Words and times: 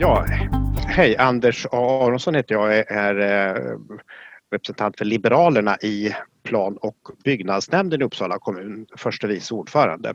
Ja, 0.00 0.26
hej, 0.86 1.16
Anders 1.16 1.66
Aronsson 1.66 2.34
heter 2.34 2.54
jag, 2.54 2.76
Jag 2.76 2.90
är 2.90 3.16
eh, 3.20 3.78
representant 4.50 4.98
för 4.98 5.04
Liberalerna 5.04 5.76
i 5.76 6.14
plan 6.42 6.76
och 6.76 6.96
byggnadsnämnden 7.24 8.02
i 8.02 8.04
Uppsala 8.04 8.38
kommun, 8.38 8.86
förste 8.96 9.26
vice 9.26 9.54
ordförande. 9.54 10.14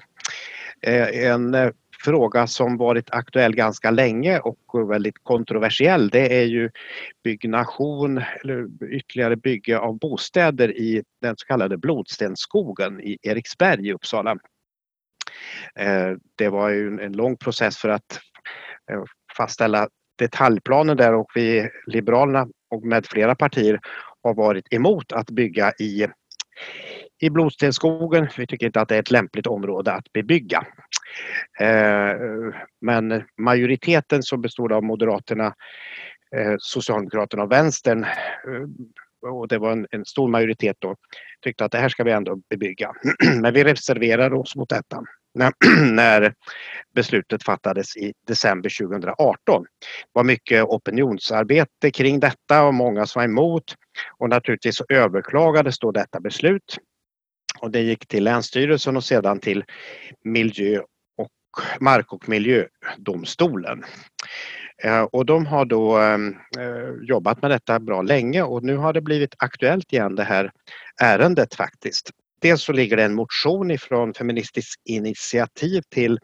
Eh, 0.82 1.26
en 1.32 1.54
eh, 1.54 1.72
fråga 2.04 2.48
som 2.48 2.78
varit 2.78 3.12
aktuell 3.12 3.56
ganska 3.56 3.92
länge 3.92 4.40
och 4.40 4.92
väldigt 4.92 5.24
kontroversiell 5.24 6.10
det 6.10 6.40
är 6.40 6.46
ju 6.46 6.72
byggnation 7.24 8.22
eller 8.44 8.68
ytterligare 8.94 9.36
bygge 9.36 9.80
av 9.80 9.98
bostäder 10.00 10.78
i 10.78 11.04
den 11.22 11.36
så 11.38 11.46
kallade 11.46 11.78
Blodstensskogen 11.78 13.02
i 13.02 13.18
Eriksberg 13.22 13.88
i 13.88 13.94
Uppsala. 13.94 14.38
Det 16.36 16.50
var 16.50 16.70
ju 16.70 17.00
en 17.00 17.14
lång 17.14 17.38
process 17.38 17.78
för 17.78 17.90
att 17.90 18.20
fastställa 19.38 19.88
detaljplanen 20.18 20.98
där 20.98 21.14
och 21.14 21.32
vi 21.36 21.70
Liberalerna 21.88 22.48
och 22.70 22.84
med 22.84 23.06
flera 23.06 23.36
partier 23.36 23.80
har 24.24 24.34
varit 24.34 24.74
emot 24.74 25.12
att 25.12 25.30
bygga 25.30 25.72
i, 25.80 26.08
i 27.22 27.30
Blodstensskogen. 27.30 28.28
Vi 28.38 28.48
tycker 28.48 28.66
inte 28.66 28.82
att 28.82 28.90
det 28.90 28.96
är 28.96 29.00
ett 29.00 29.12
lämpligt 29.12 29.48
område 29.48 29.92
att 29.92 30.14
bebygga. 30.14 30.66
Eh, 31.60 32.16
men 32.82 33.24
majoriteten 33.38 34.24
som 34.24 34.42
bestod 34.42 34.72
av 34.72 34.84
Moderaterna, 34.84 35.46
eh, 36.36 36.56
Socialdemokraterna 36.60 37.44
och 37.44 37.52
Vänstern 37.52 38.04
eh, 38.04 38.10
och 39.30 39.48
det 39.48 39.58
var 39.58 39.72
en, 39.72 39.88
en, 39.92 40.06
stor 40.06 40.28
majoritet 40.28 40.78
då, 40.80 40.96
tyckte 41.42 41.66
att 41.66 41.72
det 41.72 41.78
här 41.78 41.90
ska 41.90 42.04
vi 42.04 42.12
ändå 42.12 42.40
bebygga. 42.50 42.92
Men 43.42 43.54
vi 43.54 43.64
reserverade 43.64 44.36
oss 44.36 44.56
mot 44.56 44.70
detta 44.70 45.04
när, 45.36 45.54
när 45.92 46.34
beslutet 46.96 47.44
fattades 47.44 47.98
i 47.98 48.14
december 48.28 48.78
2018. 48.80 49.64
Det 49.64 49.68
var 50.14 50.24
mycket 50.24 50.64
opinionsarbete 50.64 51.92
kring 51.92 52.20
detta 52.20 52.64
och 52.64 52.74
många 52.74 53.06
som 53.06 53.20
var 53.20 53.26
emot 53.26 53.76
och 54.18 54.30
naturligtvis 54.30 54.82
överklagades 54.90 55.80
då 55.80 55.92
detta 55.92 56.20
beslut. 56.20 56.78
Och 57.60 57.72
det 57.72 57.82
gick 57.82 58.08
till 58.08 58.24
Länsstyrelsen 58.24 58.98
och 58.98 59.04
sedan 59.04 59.40
till 59.40 59.64
miljö 60.24 60.80
och 61.18 61.30
mark 61.80 62.14
och 62.14 62.30
miljödomstolen. 62.30 63.84
Eh, 64.84 65.02
och 65.02 65.26
de 65.26 65.46
har 65.46 65.66
då 65.66 66.00
eh, 66.00 66.18
eh, 66.64 66.90
jobbat 67.02 67.42
med 67.42 67.52
detta 67.52 67.80
bra 67.80 68.02
länge 68.02 68.44
och 68.44 68.64
nu 68.64 68.78
har 68.78 68.94
det 68.94 69.02
blivit 69.02 69.36
aktuellt 69.38 69.94
igen 69.94 70.16
det 70.16 70.24
här 70.24 70.52
ärendet 71.02 71.56
faktiskt. 71.56 72.12
Dels 72.46 72.64
så 72.64 72.74
ligger 72.74 72.98
det 72.98 73.04
en 73.04 73.16
motion 73.16 73.72
ifrån 73.72 74.14
Feministiskt 74.14 74.82
initiativ 74.86 75.82
till 75.90 76.20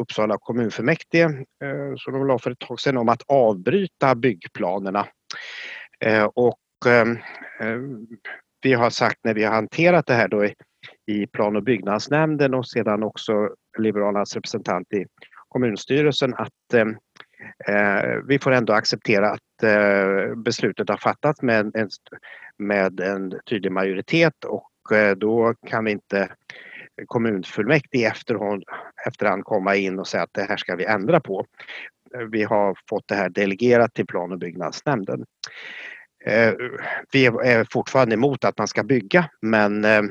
Uppsala 0.00 0.36
kommunfullmäktige 0.40 1.24
eh, 1.64 1.94
som 1.96 2.12
de 2.12 2.26
la 2.26 2.38
för 2.38 2.50
ett 2.50 2.58
tag 2.58 2.80
sedan 2.80 2.96
om 2.96 3.08
att 3.08 3.22
avbryta 3.26 4.14
byggplanerna. 4.14 5.06
Eh, 6.04 6.24
och 6.24 6.86
eh, 6.86 7.06
vi 8.62 8.72
har 8.72 8.90
sagt 8.90 9.18
när 9.24 9.34
vi 9.34 9.44
har 9.44 9.54
hanterat 9.54 10.06
det 10.06 10.14
här 10.14 10.28
då 10.28 10.44
i 11.06 11.26
plan 11.26 11.56
och 11.56 11.62
byggnadsnämnden 11.62 12.54
och 12.54 12.66
sedan 12.66 13.02
också 13.02 13.48
Liberalernas 13.78 14.34
representant 14.34 14.92
i 14.92 15.06
kommunstyrelsen 15.48 16.34
att 16.34 16.94
vi 18.28 18.38
får 18.38 18.50
ändå 18.50 18.72
acceptera 18.72 19.30
att 19.30 19.66
beslutet 20.36 20.88
har 20.88 20.96
fattats 20.96 21.42
med 21.42 21.76
en, 21.76 21.88
med 22.58 23.00
en 23.00 23.40
tydlig 23.50 23.72
majoritet 23.72 24.44
och 24.44 24.71
Eh, 24.90 25.10
då 25.10 25.54
kan 25.66 25.88
inte 25.88 26.28
kommunfullmäktige 27.06 28.06
efterhand, 28.06 28.64
efterhand 29.06 29.44
komma 29.44 29.76
in 29.76 29.98
och 29.98 30.06
säga 30.06 30.22
att 30.22 30.34
det 30.34 30.42
här 30.42 30.56
ska 30.56 30.76
vi 30.76 30.84
ändra 30.84 31.20
på. 31.20 31.46
Vi 32.30 32.42
har 32.42 32.76
fått 32.88 33.08
det 33.08 33.14
här 33.14 33.28
delegerat 33.28 33.94
till 33.94 34.06
plan 34.06 34.32
och 34.32 34.38
byggnadsnämnden. 34.38 35.24
Eh, 36.24 36.54
vi 37.12 37.26
är 37.26 37.72
fortfarande 37.72 38.14
emot 38.14 38.44
att 38.44 38.58
man 38.58 38.68
ska 38.68 38.82
bygga 38.82 39.28
men 39.40 39.84
eh, 39.84 40.02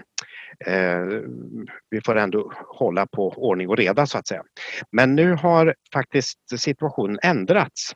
vi 1.89 2.01
får 2.05 2.15
ändå 2.15 2.53
hålla 2.67 3.07
på 3.07 3.29
ordning 3.29 3.69
och 3.69 3.77
reda 3.77 4.05
så 4.05 4.17
att 4.17 4.27
säga. 4.27 4.43
Men 4.91 5.15
nu 5.15 5.33
har 5.33 5.75
faktiskt 5.93 6.59
situationen 6.59 7.19
ändrats. 7.23 7.91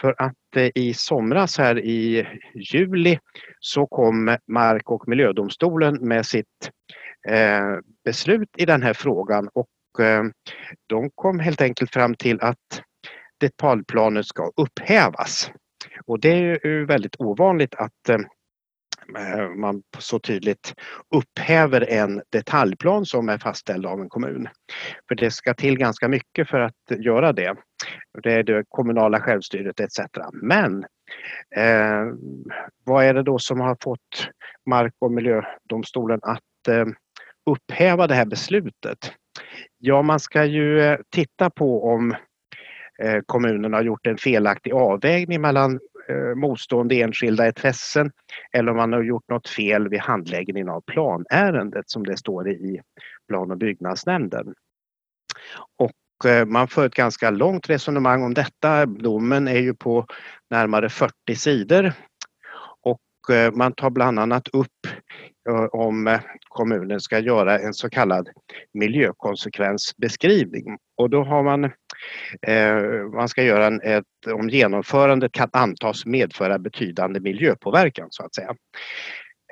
För 0.00 0.14
att 0.18 0.56
eh, 0.56 0.70
i 0.74 0.94
somras 0.94 1.58
här 1.58 1.78
i 1.78 2.26
juli 2.54 3.18
så 3.60 3.86
kom 3.86 4.36
Mark 4.46 4.90
och 4.90 5.08
miljödomstolen 5.08 5.94
med 5.94 6.26
sitt 6.26 6.70
eh, 7.28 7.78
beslut 8.04 8.48
i 8.56 8.66
den 8.66 8.82
här 8.82 8.94
frågan 8.94 9.48
och 9.52 10.04
eh, 10.04 10.24
de 10.86 11.10
kom 11.14 11.38
helt 11.38 11.60
enkelt 11.60 11.92
fram 11.92 12.14
till 12.14 12.40
att 12.40 12.82
detaljplanen 13.40 14.24
ska 14.24 14.50
upphävas. 14.56 15.50
Och 16.06 16.20
det 16.20 16.28
är 16.28 16.66
ju 16.66 16.84
väldigt 16.86 17.16
ovanligt 17.18 17.74
att 17.74 18.10
Eh, 19.16 19.48
man 19.48 19.82
så 19.98 20.18
tydligt 20.18 20.74
upphäver 21.14 21.90
en 21.90 22.22
detaljplan 22.32 23.06
som 23.06 23.28
är 23.28 23.38
fastställd 23.38 23.86
av 23.86 24.00
en 24.00 24.08
kommun. 24.08 24.48
För 25.08 25.14
det 25.14 25.30
ska 25.30 25.54
till 25.54 25.78
ganska 25.78 26.08
mycket 26.08 26.48
för 26.48 26.60
att 26.60 26.74
göra 26.98 27.32
det. 27.32 27.56
Det 28.22 28.32
är 28.32 28.42
det 28.42 28.64
kommunala 28.68 29.20
självstyret 29.20 29.80
etc. 29.80 30.00
Men 30.32 30.84
eh, 31.56 32.04
vad 32.84 33.04
är 33.04 33.14
det 33.14 33.22
då 33.22 33.38
som 33.38 33.60
har 33.60 33.76
fått 33.82 34.28
Mark 34.66 34.94
och 34.98 35.12
miljödomstolen 35.12 36.20
att 36.22 36.68
eh, 36.68 36.86
upphäva 37.50 38.06
det 38.06 38.14
här 38.14 38.26
beslutet? 38.26 39.12
Ja, 39.78 40.02
man 40.02 40.20
ska 40.20 40.44
ju 40.44 40.80
eh, 40.80 40.98
titta 41.10 41.50
på 41.50 41.84
om 41.84 42.14
eh, 43.02 43.20
kommunen 43.26 43.72
har 43.72 43.82
gjort 43.82 44.06
en 44.06 44.18
felaktig 44.18 44.72
avvägning 44.72 45.40
mellan 45.40 45.80
Eh, 46.10 46.34
motstående 46.34 46.94
enskilda 46.94 47.46
intressen 47.46 48.10
eller 48.52 48.70
om 48.70 48.76
man 48.76 48.92
har 48.92 49.02
gjort 49.02 49.28
något 49.28 49.48
fel 49.48 49.88
vid 49.88 50.00
handläggningen 50.00 50.68
av 50.68 50.80
planärendet 50.80 51.90
som 51.90 52.06
det 52.06 52.16
står 52.16 52.48
i 52.48 52.80
plan 53.28 53.50
och 53.50 53.58
byggnadsnämnden. 53.58 54.54
Och 55.76 56.30
eh, 56.30 56.46
man 56.46 56.68
för 56.68 56.86
ett 56.86 56.94
ganska 56.94 57.30
långt 57.30 57.70
resonemang 57.70 58.22
om 58.22 58.34
detta. 58.34 58.86
Domen 58.86 59.48
är 59.48 59.58
ju 59.58 59.74
på 59.74 60.06
närmare 60.50 60.88
40 60.88 61.36
sidor 61.36 61.92
Eh, 63.30 63.52
man 63.52 63.72
tar 63.72 63.90
bland 63.90 64.18
annat 64.18 64.48
upp 64.48 64.86
eh, 65.48 65.64
om 65.64 66.06
eh, 66.06 66.20
kommunen 66.48 67.00
ska 67.00 67.18
göra 67.18 67.58
en 67.58 67.74
så 67.74 67.90
kallad 67.90 68.28
miljökonsekvensbeskrivning. 68.72 70.78
Och 70.96 71.10
då 71.10 71.24
har 71.24 71.42
man 71.42 71.70
Eh, 72.42 73.04
man 73.14 73.28
ska 73.28 73.42
göra 73.42 73.66
en, 73.66 73.80
ett, 73.82 74.04
om 74.34 74.48
genomförandet 74.48 75.32
kan 75.32 75.48
antas 75.52 76.06
medföra 76.06 76.58
betydande 76.58 77.20
miljöpåverkan 77.20 78.08
så 78.10 78.24
att 78.24 78.34
säga. 78.34 78.54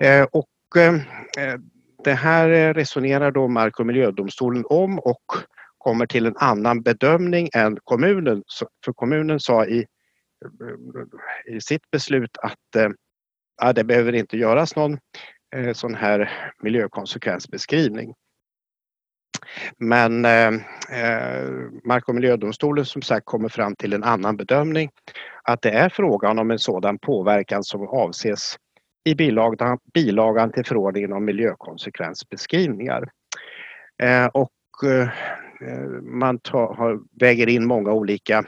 Eh, 0.03 0.27
och 0.33 0.77
eh, 0.77 0.95
det 2.05 2.13
här 2.13 2.75
resonerar 2.75 3.31
då 3.31 3.49
Mark 3.49 3.81
och 3.81 3.87
miljödomstolen 3.87 4.65
om 4.69 4.99
och 4.99 5.25
kommer 5.79 6.07
till 6.07 6.27
en 6.27 6.37
annan 6.37 6.83
bedömning 6.83 7.49
än 7.55 7.79
kommunen. 7.85 8.43
För 8.85 8.93
kommunen 8.93 9.41
sa 9.41 9.67
i, 9.67 9.87
i 11.47 11.61
sitt 11.61 11.91
beslut 11.91 12.37
att 12.43 12.93
ja, 13.63 13.73
det 13.73 13.85
behöver 13.85 14.13
inte 14.13 14.37
göras 14.37 14.77
någon 14.77 14.99
eh, 15.57 15.73
sån 15.73 15.95
här 15.95 16.31
miljökonsekvensbeskrivning. 16.63 18.15
Men 19.79 20.25
eh, 20.25 20.49
eh, 20.91 21.51
Mark 21.85 22.09
och 22.09 22.15
miljödomstolen 22.15 22.85
som 22.85 23.03
sagt 23.03 23.27
kommer 23.27 23.49
fram 23.49 23.77
till 23.77 23.93
en 23.93 24.05
annan 24.05 24.37
bedömning. 24.37 24.91
Att 25.43 25.63
det 25.63 25.71
är 25.71 25.89
frågan 25.89 26.39
om 26.39 26.51
en 26.51 26.59
sådan 26.59 26.99
påverkan 26.99 27.65
som 27.65 27.89
avses 27.89 28.57
i 29.05 29.15
bilagan, 29.15 29.79
bilagan 29.95 30.53
till 30.53 30.65
förordningen 30.65 31.13
om 31.13 31.25
miljökonsekvensbeskrivningar. 31.25 33.09
Eh, 34.03 34.27
och 34.27 34.51
eh, 34.85 35.09
eh 35.69 35.89
man 36.03 36.39
tar, 36.39 36.75
har, 36.75 37.01
väger 37.21 37.49
in 37.49 37.67
många 37.67 37.93
olika 37.93 38.45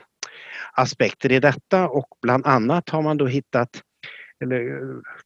aspekter 0.73 1.33
i 1.33 1.41
detta 1.41 1.88
och 1.88 2.09
bland 2.23 2.47
annat 2.47 2.88
har 2.88 3.03
man 3.03 3.17
då 3.17 3.27
hittat, 3.27 3.83
eller 4.43 4.81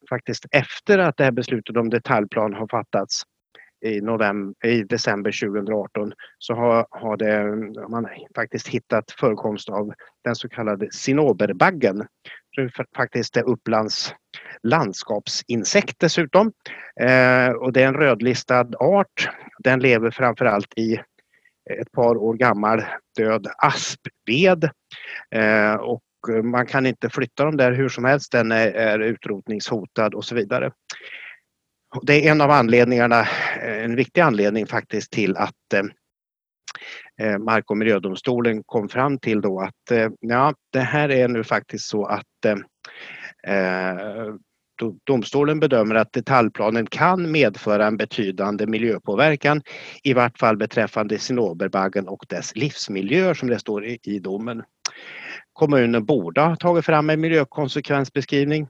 faktiskt 0.08 0.46
efter 0.50 0.98
att 0.98 1.16
det 1.16 1.24
här 1.24 1.30
beslutet 1.30 1.76
om 1.76 1.90
detaljplan 1.90 2.54
har 2.54 2.68
fattats, 2.68 3.22
i, 3.84 4.00
november, 4.00 4.66
i 4.66 4.82
december 4.82 5.32
2018 5.40 6.12
så 6.38 6.54
har, 6.54 6.86
har, 6.90 7.16
det, 7.16 7.32
har 7.80 7.88
man 7.88 8.08
faktiskt 8.34 8.68
hittat 8.68 9.10
förekomst 9.10 9.68
av 9.68 9.92
den 10.24 10.36
så 10.36 10.48
kallade 10.48 10.88
sinoberbaggen. 10.92 12.06
Det 12.56 12.62
är 12.62 12.72
faktiskt 12.96 13.36
är 13.36 13.42
Upplands 13.42 14.14
landskapsinsekt 14.62 15.98
dessutom. 15.98 16.52
Eh, 17.00 17.48
och 17.48 17.72
det 17.72 17.82
är 17.82 17.88
en 17.88 17.94
rödlistad 17.94 18.68
art. 18.80 19.30
Den 19.58 19.80
lever 19.80 20.10
framförallt 20.10 20.78
i 20.78 20.94
ett 21.80 21.92
par 21.92 22.16
år 22.16 22.34
gammal 22.34 22.84
död 23.16 23.46
aspved. 23.58 24.70
Eh, 25.34 25.74
och 25.74 26.02
Eh, 26.28 26.42
man 26.42 26.66
kan 26.66 26.86
inte 26.86 27.10
flytta 27.10 27.44
dem 27.44 27.56
där 27.56 27.72
hur 27.72 27.88
som 27.88 28.04
helst. 28.04 28.32
Den 28.32 28.52
är, 28.52 28.72
är 28.72 28.98
utrotningshotad 28.98 30.14
och 30.14 30.24
så 30.24 30.34
vidare. 30.34 30.72
Det 32.02 32.26
är 32.26 32.30
en 32.30 32.40
av 32.40 32.50
anledningarna, 32.50 33.20
eh, 33.62 33.84
en 33.84 33.96
viktig 33.96 34.20
anledning 34.20 34.66
faktiskt 34.66 35.10
till 35.12 35.36
att 35.36 35.72
eh, 35.74 37.26
eh, 37.26 37.38
Mark 37.38 37.70
och 37.70 37.76
miljödomstolen 37.76 38.62
kom 38.66 38.88
fram 38.88 39.18
till 39.18 39.40
då 39.40 39.60
att 39.60 39.90
eh, 39.90 40.08
ja, 40.20 40.54
det 40.72 40.80
här 40.80 41.10
är 41.10 41.28
nu 41.28 41.44
faktiskt 41.44 41.84
så 41.88 42.06
att 42.06 42.44
eh, 42.44 42.56
domstolen 45.06 45.60
bedömer 45.60 45.94
att 45.94 46.12
detaljplanen 46.12 46.86
kan 46.86 47.32
medföra 47.32 47.86
en 47.86 47.96
betydande 47.96 48.66
miljöpåverkan, 48.66 49.62
i 50.02 50.12
vart 50.12 50.38
fall 50.38 50.56
beträffande 50.56 51.18
cinnoberbaggen 51.18 52.08
och 52.08 52.24
dess 52.28 52.56
livsmiljöer 52.56 53.34
som 53.34 53.48
det 53.48 53.58
står 53.58 53.84
i, 53.84 53.98
i 54.02 54.18
domen. 54.18 54.62
Kommunen 55.52 56.04
borde 56.04 56.40
ha 56.40 56.56
tagit 56.56 56.84
fram 56.84 57.10
en 57.10 57.20
miljökonsekvensbeskrivning 57.20 58.68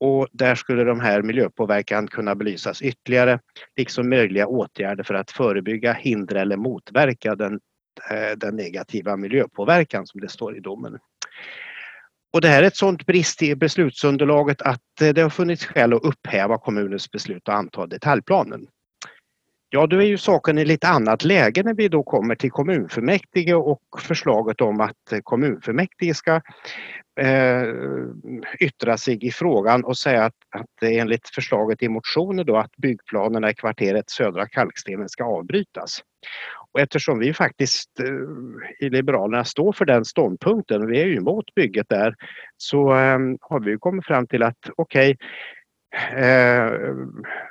och 0.00 0.28
där 0.32 0.54
skulle 0.54 0.84
de 0.84 1.00
här 1.00 1.22
miljöpåverkan 1.22 2.08
kunna 2.08 2.34
belysas 2.34 2.82
ytterligare, 2.82 3.40
liksom 3.76 4.08
möjliga 4.08 4.46
åtgärder 4.46 5.04
för 5.04 5.14
att 5.14 5.30
förebygga, 5.30 5.92
hindra 5.92 6.40
eller 6.40 6.56
motverka 6.56 7.34
den, 7.34 7.60
eh, 8.10 8.36
den 8.36 8.56
negativa 8.56 9.16
miljöpåverkan 9.16 10.06
som 10.06 10.20
det 10.20 10.28
står 10.28 10.56
i 10.56 10.60
domen. 10.60 10.98
Och 12.32 12.40
det 12.40 12.48
här 12.48 12.62
är 12.62 12.66
ett 12.66 12.76
sådant 12.76 13.06
brist 13.06 13.42
i 13.42 13.56
beslutsunderlaget 13.56 14.62
att 14.62 15.00
eh, 15.00 15.08
det 15.08 15.22
har 15.22 15.30
funnits 15.30 15.64
skäl 15.64 15.92
att 15.92 16.04
upphäva 16.04 16.58
kommunens 16.58 17.10
beslut 17.10 17.48
att 17.48 17.54
anta 17.54 17.86
detaljplanen. 17.86 18.66
Ja, 19.70 19.86
då 19.86 19.96
är 19.96 20.06
ju 20.06 20.18
saken 20.18 20.58
i 20.58 20.64
lite 20.64 20.88
annat 20.88 21.24
läge 21.24 21.62
när 21.62 21.74
vi 21.74 21.88
då 21.88 22.02
kommer 22.02 22.34
till 22.34 22.50
kommunfullmäktige 22.50 23.54
och 23.54 23.80
förslaget 24.00 24.60
om 24.60 24.80
att 24.80 25.22
kommunfullmäktige 25.22 26.14
ska 26.14 26.40
eh, 27.20 27.62
yttra 28.60 28.96
sig 28.96 29.26
i 29.26 29.30
frågan 29.30 29.84
och 29.84 29.98
säga 29.98 30.24
att, 30.24 30.34
att 30.50 30.82
enligt 30.82 31.28
förslaget 31.28 31.82
i 31.82 31.88
motionen 31.88 32.46
då 32.46 32.56
att 32.56 32.76
byggplanerna 32.76 33.50
i 33.50 33.54
kvarteret 33.54 34.10
Södra 34.10 34.46
Kalkstenen 34.48 35.08
ska 35.08 35.24
avbrytas. 35.24 36.00
Och 36.72 36.80
eftersom 36.80 37.18
vi 37.18 37.34
faktiskt 37.34 38.00
eh, 38.00 38.86
i 38.86 38.90
Liberalerna 38.90 39.44
står 39.44 39.72
för 39.72 39.84
den 39.84 40.04
ståndpunkten, 40.04 40.86
vi 40.86 41.00
är 41.00 41.06
ju 41.06 41.16
emot 41.16 41.54
bygget 41.54 41.88
där, 41.88 42.14
så 42.56 42.96
eh, 42.96 43.18
har 43.40 43.60
vi 43.60 43.76
kommit 43.78 44.06
fram 44.06 44.26
till 44.26 44.42
att 44.42 44.70
okej, 44.76 45.10
okay, 45.10 45.26
Eh, 46.16 46.72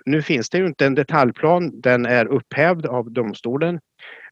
nu 0.05 0.21
finns 0.21 0.49
det 0.49 0.57
ju 0.57 0.65
inte 0.65 0.85
en 0.85 0.95
detaljplan, 0.95 1.81
den 1.81 2.05
är 2.05 2.25
upphävd 2.25 2.85
av 2.85 3.11
domstolen. 3.11 3.79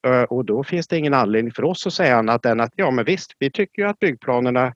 Eh, 0.07 0.23
och 0.23 0.45
då 0.45 0.63
finns 0.63 0.87
det 0.87 0.97
ingen 0.97 1.13
anledning 1.13 1.53
för 1.53 1.63
oss 1.63 1.87
att 1.87 1.93
säga 1.93 2.15
annat 2.15 2.45
än 2.45 2.59
att 2.59 2.73
ja 2.75 2.91
men 2.91 3.05
visst, 3.05 3.31
vi 3.39 3.51
tycker 3.51 3.81
ju 3.81 3.87
att 3.87 3.99
byggplanerna 3.99 4.73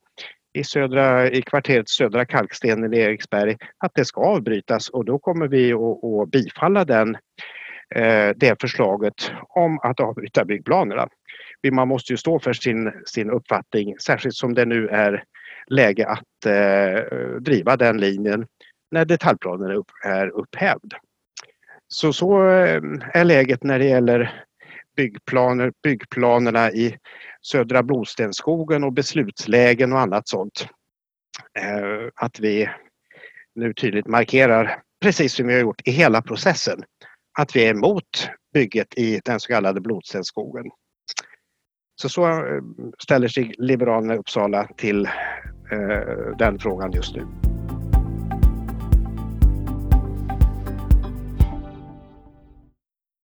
i, 0.54 0.64
södra, 0.64 1.30
i 1.30 1.42
kvarteret 1.42 1.90
Södra 1.90 2.26
Kalkstenen 2.26 2.94
i 2.94 3.00
Eriksberg, 3.00 3.58
att 3.78 3.92
det 3.96 4.06
ska 4.06 4.22
avbrytas. 4.22 4.90
Och 4.90 5.06
då 5.06 5.20
kommer 5.20 5.48
vi 5.48 5.74
att, 5.74 6.04
att 6.04 6.32
bifalla 6.32 6.86
den, 6.86 7.18
eh, 7.96 8.30
det 8.36 8.62
förslaget 8.62 9.32
om 9.50 9.80
att 9.80 10.00
avbryta 10.00 10.46
byggplanerna. 10.46 11.08
Man 11.72 11.88
måste 11.88 12.14
ju 12.14 12.18
stå 12.18 12.40
för 12.40 12.54
sin, 12.54 12.92
sin 13.06 13.30
uppfattning, 13.30 13.96
särskilt 14.00 14.36
som 14.36 14.54
det 14.54 14.66
nu 14.66 14.88
är 14.88 15.24
läge 15.68 16.08
att 16.08 16.46
eh, 16.46 17.18
driva 17.40 17.78
den 17.78 17.98
linjen 17.98 18.46
när 18.92 19.06
detaljplanen 19.06 19.72
är, 19.72 19.76
upp, 19.76 19.92
är 20.04 20.28
upphävd. 20.28 20.94
Så, 21.88 22.14
så 22.14 22.50
eh, 22.50 22.82
är 23.14 23.24
läget 23.24 23.64
när 23.64 23.80
det 23.80 23.86
gäller 23.86 24.44
byggplaner, 24.96 25.74
byggplanerna 25.84 26.72
i 26.72 26.98
södra 27.42 27.84
Blodstenskogen 27.84 28.84
och 28.84 28.94
beslutslägen 28.94 29.94
och 29.94 30.00
annat 30.00 30.28
sånt. 30.28 30.68
Eh, 31.60 32.10
att 32.16 32.40
vi 32.40 32.70
nu 33.56 33.74
tydligt 33.74 34.08
markerar, 34.08 34.82
precis 35.02 35.34
som 35.34 35.48
vi 35.48 35.54
har 35.54 35.62
gjort 35.62 35.88
i 35.88 35.92
hela 35.92 36.22
processen, 36.22 36.84
att 37.40 37.56
vi 37.56 37.66
är 37.66 37.70
emot 37.70 38.30
bygget 38.54 38.98
i 38.98 39.22
den 39.26 39.40
så 39.40 39.48
kallade 39.48 39.82
Blodstenskogen. 39.82 40.66
Så 41.96 42.10
så 42.10 42.28
eh, 42.28 42.62
ställer 43.00 43.28
sig 43.28 43.56
Liberalerna 43.58 44.16
i 44.16 44.18
Uppsala 44.18 44.68
till 44.78 45.10
den 46.38 46.60
frågan 46.60 46.92
just 46.92 47.16
nu. 47.16 47.47